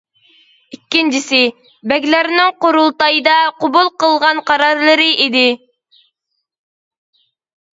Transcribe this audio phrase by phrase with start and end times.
[0.75, 1.41] ئىككىنچىسى،
[1.91, 5.45] بەگلەرنىڭ قۇرۇلتايدا قوبۇل قىلغان قارارلىرى ئىدى.